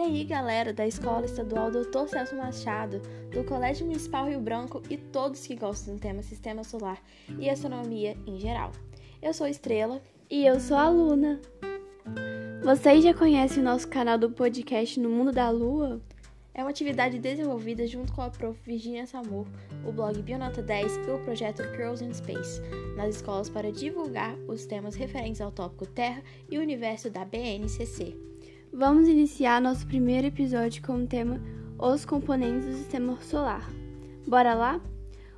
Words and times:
aí, 0.00 0.24
galera 0.24 0.72
da 0.72 0.86
Escola 0.86 1.24
Estadual 1.24 1.70
Dr. 1.70 2.08
Celso 2.08 2.34
Machado, 2.36 3.00
do 3.30 3.44
Colégio 3.44 3.86
Municipal 3.86 4.26
Rio 4.26 4.40
Branco 4.40 4.82
e 4.90 4.96
todos 4.96 5.46
que 5.46 5.54
gostam 5.54 5.94
do 5.94 6.00
tema 6.00 6.22
Sistema 6.22 6.64
Solar 6.64 7.00
e 7.38 7.48
Astronomia 7.48 8.16
em 8.26 8.38
geral. 8.38 8.72
Eu 9.22 9.32
sou 9.32 9.46
Estrela. 9.46 10.02
E 10.28 10.44
eu 10.44 10.58
sou 10.58 10.76
a 10.76 10.88
Luna. 10.88 11.40
Vocês 12.64 13.04
já 13.04 13.14
conhecem 13.14 13.60
o 13.60 13.64
nosso 13.64 13.86
canal 13.86 14.18
do 14.18 14.30
podcast 14.30 14.98
No 14.98 15.10
Mundo 15.10 15.30
da 15.30 15.50
Lua? 15.50 16.00
É 16.52 16.62
uma 16.62 16.70
atividade 16.70 17.18
desenvolvida 17.18 17.86
junto 17.86 18.12
com 18.12 18.22
a 18.22 18.30
prof. 18.30 18.58
Virginia 18.64 19.06
Samur, 19.06 19.46
o 19.86 19.92
blog 19.92 20.20
Bionota 20.22 20.62
10 20.62 20.96
e 20.96 21.10
o 21.10 21.18
projeto 21.24 21.62
Girls 21.76 22.02
in 22.02 22.12
Space, 22.12 22.60
nas 22.96 23.16
escolas 23.16 23.48
para 23.48 23.70
divulgar 23.70 24.34
os 24.48 24.66
temas 24.66 24.94
referentes 24.94 25.40
ao 25.40 25.52
tópico 25.52 25.86
Terra 25.86 26.22
e 26.50 26.58
Universo 26.58 27.10
da 27.10 27.24
BNCC. 27.24 28.33
Vamos 28.76 29.06
iniciar 29.06 29.60
nosso 29.60 29.86
primeiro 29.86 30.26
episódio 30.26 30.82
com 30.82 31.04
o 31.04 31.06
tema 31.06 31.40
Os 31.78 32.04
componentes 32.04 32.66
do 32.66 32.72
sistema 32.72 33.16
solar. 33.22 33.70
Bora 34.26 34.52
lá? 34.52 34.80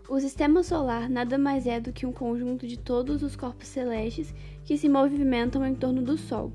O 0.09 0.19
sistema 0.19 0.63
solar 0.63 1.11
nada 1.11 1.37
mais 1.37 1.67
é 1.67 1.79
do 1.79 1.93
que 1.93 2.07
um 2.07 2.13
conjunto 2.13 2.67
de 2.67 2.79
todos 2.79 3.23
os 3.23 3.37
corpos 3.37 3.69
celestes 3.69 4.35
que 4.65 4.79
se 4.79 4.89
movimentam 4.89 5.67
em 5.67 5.75
torno 5.75 6.01
do 6.01 6.17
Sol. 6.17 6.51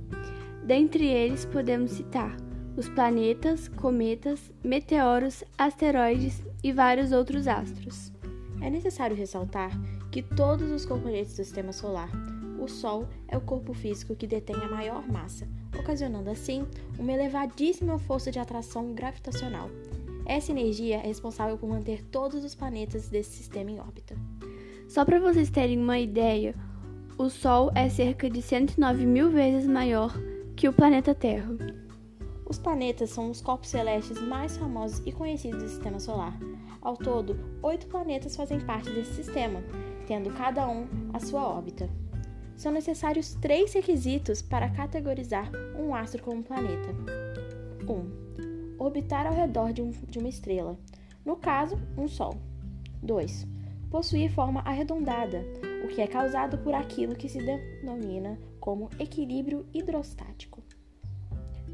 Dentre 0.66 1.06
eles 1.06 1.46
podemos 1.46 1.92
citar 1.92 2.36
os 2.76 2.90
planetas, 2.90 3.68
cometas, 3.68 4.52
meteoros, 4.64 5.44
asteroides 5.60 6.44
e 6.64 6.74
vários 6.74 7.12
outros 7.12 7.48
astros. 7.48 8.12
É 8.60 8.72
necessário 8.72 9.16
ressaltar 9.16 9.70
que 10.10 10.24
todos 10.24 10.72
os 10.72 10.84
componentes 10.84 11.34
do 11.34 11.44
sistema 11.44 11.74
solar, 11.74 12.10
o 12.62 12.68
Sol 12.68 13.08
é 13.28 13.36
o 13.36 13.42
corpo 13.42 13.74
físico 13.74 14.16
que 14.16 14.28
detém 14.28 14.56
a 14.56 14.70
maior 14.70 15.08
massa, 15.08 15.48
ocasionando 15.78 16.30
assim 16.30 16.66
uma 17.00 17.12
elevadíssima 17.12 17.98
força 17.98 18.32
de 18.32 18.38
atração 18.38 18.94
gravitacional. 18.94 19.70
Essa 20.26 20.52
energia 20.52 20.98
é 20.98 21.08
responsável 21.08 21.58
por 21.58 21.68
manter 21.68 22.04
todos 22.06 22.46
os 22.46 22.54
planetas 22.54 23.10
desse 23.10 23.32
sistema 23.32 23.72
em 23.72 23.80
órbita. 23.80 24.16
Só 24.88 25.04
para 25.04 25.20
vocês 25.20 25.50
terem 25.50 25.80
uma 25.80 25.98
ideia, 25.98 26.54
o 27.18 27.30
Sol 27.30 27.72
é 27.74 27.90
cerca 27.90 28.30
de 28.30 28.42
109 28.42 29.06
mil 29.08 29.32
vezes 29.32 29.68
maior 29.68 30.14
que 30.56 30.70
o 30.70 30.74
planeta 30.74 31.16
Terra. 31.16 31.50
Os 32.48 32.60
planetas 32.60 33.10
são 33.10 33.32
os 33.32 33.42
corpos 33.42 33.70
celestes 33.70 34.22
mais 34.22 34.56
famosos 34.58 35.02
e 35.06 35.12
conhecidos 35.12 35.64
do 35.64 35.70
sistema 35.70 36.00
solar. 36.00 36.38
Ao 36.80 36.96
todo, 36.96 37.40
oito 37.64 37.88
planetas 37.88 38.36
fazem 38.36 38.60
parte 38.60 38.90
desse 38.92 39.14
sistema, 39.14 39.64
tendo 40.06 40.32
cada 40.32 40.68
um 40.68 40.86
a 41.14 41.20
sua 41.20 41.48
órbita 41.48 41.90
são 42.56 42.72
necessários 42.72 43.34
três 43.36 43.74
requisitos 43.74 44.42
para 44.42 44.70
categorizar 44.70 45.50
um 45.78 45.94
astro 45.96 46.24
como 46.24 46.44
planeta: 46.44 46.90
1. 47.88 47.92
Um, 47.92 48.76
orbitar 48.78 49.28
ao 49.28 49.34
redor 49.34 49.74
de, 49.74 49.82
um, 49.82 49.92
de 49.92 50.20
uma 50.20 50.30
estrela, 50.30 50.78
no 51.26 51.36
caso, 51.36 51.78
um 51.98 52.08
Sol. 52.08 52.38
2. 53.02 53.48
Possuir 53.90 54.32
forma 54.32 54.62
arredondada, 54.62 55.44
o 55.84 55.88
que 55.88 56.02
é 56.02 56.08
causado 56.08 56.58
por 56.60 56.74
aquilo 56.74 57.16
que 57.16 57.28
se 57.28 57.40
denomina 57.40 58.40
como 58.60 58.90
equilíbrio 59.00 59.66
hidrostático. 59.74 60.64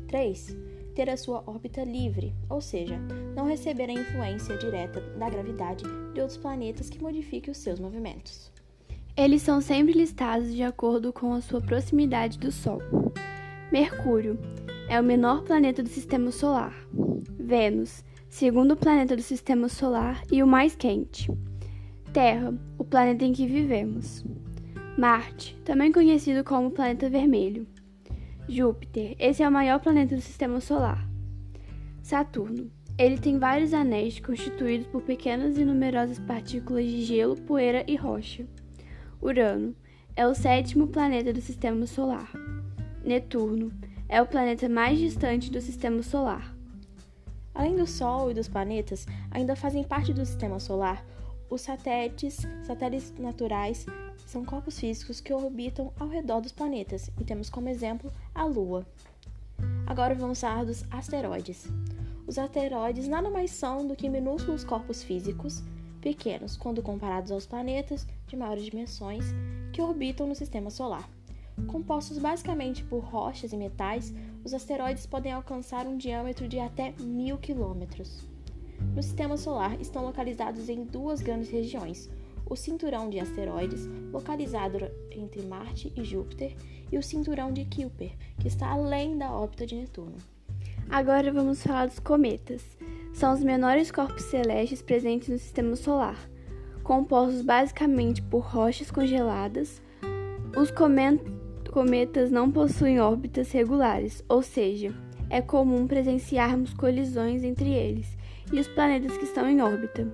3. 0.08 0.56
Ter 0.96 1.10
a 1.10 1.18
sua 1.18 1.44
órbita 1.46 1.84
livre, 1.84 2.34
ou 2.50 2.60
seja, 2.60 2.98
não 3.36 3.46
receber 3.46 3.90
a 3.90 3.94
influência 3.94 4.58
direta 4.58 5.00
da 5.18 5.30
gravidade 5.30 5.84
de 6.14 6.22
outros 6.22 6.38
planetas 6.38 6.90
que 6.90 7.02
modifiquem 7.02 7.52
os 7.52 7.58
seus 7.58 7.80
movimentos. 7.80 8.52
Eles 9.18 9.42
são 9.42 9.60
sempre 9.60 9.94
listados 9.94 10.54
de 10.54 10.62
acordo 10.62 11.12
com 11.12 11.34
a 11.34 11.42
sua 11.42 11.60
proximidade 11.60 12.38
do 12.38 12.52
Sol. 12.52 12.80
Mercúrio 13.72 14.38
é 14.88 15.02
o 15.02 15.04
menor 15.04 15.42
planeta 15.42 15.82
do 15.82 15.90
sistema 15.90 16.30
solar. 16.30 16.76
Vênus, 17.40 18.06
segundo 18.30 18.78
planeta 18.78 19.16
do 19.16 19.24
sistema 19.24 19.70
solar 19.70 20.22
e 20.32 20.44
o 20.44 20.48
mais 20.48 20.76
quente. 20.76 21.32
Terra, 22.14 22.54
o 22.78 22.84
planeta 22.84 23.26
em 23.26 23.34
que 23.34 23.48
vivemos. 23.48 24.24
Marte, 24.96 25.60
também 25.66 25.92
conhecido 25.92 26.44
como 26.44 26.70
planeta 26.70 27.10
vermelho. 27.10 27.66
Júpiter, 28.48 29.16
esse 29.18 29.42
é 29.42 29.50
o 29.50 29.52
maior 29.52 29.80
planeta 29.80 30.16
do 30.16 30.22
sistema 30.22 30.62
solar. 30.62 31.10
Saturno, 32.04 32.72
ele 33.00 33.18
tem 33.18 33.40
vários 33.40 33.74
anéis 33.74 34.20
constituídos 34.20 34.86
por 34.86 35.02
pequenas 35.02 35.58
e 35.58 35.66
numerosas 35.66 36.20
partículas 36.20 36.86
de 36.86 37.02
gelo, 37.02 37.36
poeira 37.36 37.84
e 37.88 37.96
rocha. 37.96 38.48
Urano 39.22 39.76
é 40.16 40.28
o 40.28 40.34
sétimo 40.34 40.88
planeta 40.88 41.34
do 41.34 41.42
sistema 41.42 41.86
solar. 41.86 42.32
Netuno 43.04 43.72
é 44.10 44.22
o 44.22 44.28
planeta 44.28 44.68
mais 44.68 45.00
distante 45.00 45.52
do 45.52 45.62
sistema 45.62 46.02
solar. 46.04 46.56
Além 47.54 47.76
do 47.76 47.88
Sol 47.88 48.30
e 48.30 48.34
dos 48.34 48.48
planetas, 48.48 49.06
ainda 49.32 49.56
fazem 49.56 49.84
parte 49.84 50.14
do 50.14 50.26
sistema 50.26 50.60
solar 50.60 51.04
os 51.50 51.62
satélites, 51.62 52.46
satélites 52.64 53.14
naturais, 53.18 53.86
são 54.26 54.44
corpos 54.44 54.78
físicos 54.78 55.22
que 55.22 55.34
orbitam 55.34 55.94
ao 55.98 56.10
redor 56.10 56.42
dos 56.42 56.52
planetas, 56.52 57.10
e 57.20 57.24
temos 57.24 57.50
como 57.50 57.70
exemplo 57.70 58.12
a 58.36 58.44
Lua. 58.44 58.86
Agora 59.86 60.14
vamos 60.14 60.42
falar 60.42 60.66
dos 60.66 60.84
asteroides. 60.92 61.66
Os 62.28 62.38
asteroides 62.38 63.08
nada 63.08 63.30
mais 63.30 63.52
são 63.52 63.88
do 63.88 63.96
que 63.96 64.10
minúsculos 64.10 64.66
corpos 64.66 65.02
físicos 65.02 65.64
pequenos 66.08 66.56
quando 66.56 66.82
comparados 66.82 67.32
aos 67.32 67.46
planetas 67.46 68.08
de 68.28 68.38
maiores 68.38 68.64
dimensões 68.64 69.26
que 69.74 69.82
orbitam 69.82 70.26
no 70.26 70.34
sistema 70.34 70.70
solar. 70.70 71.10
Compostos 71.68 72.18
basicamente 72.18 72.82
por 72.82 73.04
rochas 73.04 73.52
e 73.52 73.58
metais, 73.58 74.14
os 74.42 74.54
asteroides 74.54 75.06
podem 75.06 75.34
alcançar 75.34 75.86
um 75.86 75.98
diâmetro 75.98 76.48
de 76.48 76.60
até 76.60 76.94
mil 76.98 77.38
quilômetros. 77.38 78.26
No 78.96 79.04
sistema 79.04 79.36
solar 79.36 79.82
estão 79.82 80.06
localizados 80.06 80.70
em 80.70 80.86
duas 80.86 81.20
grandes 81.20 81.50
regiões: 81.50 82.10
o 82.50 82.56
cinturão 82.56 83.10
de 83.10 83.20
asteroides, 83.20 83.86
localizado 84.10 84.78
entre 85.12 85.42
Marte 85.42 85.92
e 85.94 86.06
Júpiter, 86.06 86.56
e 86.90 86.98
o 86.98 87.04
cinturão 87.04 87.52
de 87.52 87.66
Kuiper, 87.66 88.16
que 88.40 88.48
está 88.48 88.70
além 88.70 89.18
da 89.18 89.34
órbita 89.34 89.66
de 89.66 89.76
Netuno. 89.76 90.16
Agora 90.90 91.34
vamos 91.34 91.62
falar 91.62 91.88
dos 91.88 92.00
cometas 92.00 92.64
são 93.18 93.34
os 93.34 93.44
menores 93.44 93.90
corpos 93.90 94.26
celestes 94.26 94.80
presentes 94.80 95.28
no 95.28 95.40
sistema 95.40 95.76
solar, 95.76 96.30
compostos 96.84 97.42
basicamente 97.42 98.22
por 98.22 98.44
rochas 98.44 98.92
congeladas. 98.92 99.82
Os 100.56 100.70
cometas 100.70 102.30
não 102.30 102.52
possuem 102.52 103.00
órbitas 103.00 103.52
regulares, 103.52 104.24
ou 104.30 104.44
seja, 104.44 104.94
é 105.32 105.42
comum 105.42 105.88
presenciarmos 105.88 106.76
colisões 106.76 107.44
entre 107.44 107.74
eles 107.74 108.16
e 108.54 108.60
os 108.60 108.68
planetas 108.68 109.18
que 109.18 109.24
estão 109.24 109.50
em 109.50 109.64
órbita. 109.64 110.08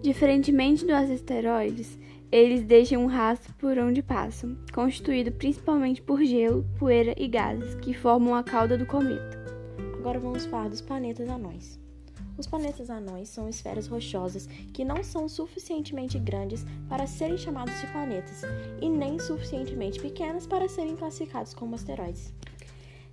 Diferentemente 0.00 0.86
dos 0.86 1.10
asteroides, 1.10 1.98
eles 2.32 2.62
deixam 2.62 3.02
um 3.02 3.08
rastro 3.08 3.52
por 3.58 3.76
onde 3.76 4.02
passam, 4.02 4.56
constituído 4.72 5.32
principalmente 5.32 6.00
por 6.00 6.24
gelo, 6.24 6.64
poeira 6.78 7.14
e 7.18 7.28
gases 7.28 7.74
que 7.74 7.92
formam 7.92 8.34
a 8.34 8.42
cauda 8.42 8.78
do 8.78 8.86
cometa. 8.86 9.38
Agora 9.98 10.18
vamos 10.18 10.46
falar 10.46 10.70
dos 10.70 10.80
planetas 10.80 11.28
anões. 11.28 11.78
Os 12.38 12.46
planetas 12.46 12.88
anões 12.88 13.28
são 13.28 13.48
esferas 13.48 13.88
rochosas 13.88 14.48
que 14.72 14.84
não 14.84 15.02
são 15.02 15.28
suficientemente 15.28 16.18
grandes 16.20 16.64
para 16.88 17.06
serem 17.06 17.36
chamados 17.36 17.78
de 17.80 17.86
planetas 17.88 18.42
e 18.80 18.88
nem 18.88 19.18
suficientemente 19.18 20.00
pequenas 20.00 20.46
para 20.46 20.68
serem 20.68 20.94
classificados 20.94 21.52
como 21.52 21.74
asteroides. 21.74 22.32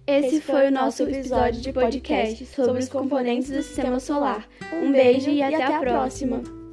Esse 0.05 0.39
foi 0.39 0.67
o 0.67 0.71
nosso 0.71 1.01
episódio 1.01 1.59
de 1.59 1.73
podcast 1.73 2.45
sobre 2.45 2.79
os 2.79 2.87
componentes 2.87 3.49
do 3.49 3.63
sistema 3.63 3.99
solar. 3.99 4.47
Um 4.71 4.91
beijo 4.91 5.31
e 5.31 5.41
até 5.41 5.63
a 5.63 5.79
próxima! 5.79 6.64